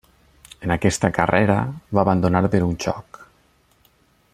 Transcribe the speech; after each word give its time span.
En 0.67 0.73
aquesta 0.75 1.11
carrera 1.17 1.57
va 1.99 2.03
abandonar 2.05 2.43
per 2.57 2.63
un 2.71 2.75
xoc. 2.87 3.21